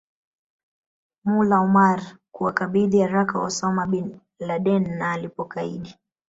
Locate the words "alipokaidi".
5.11-5.95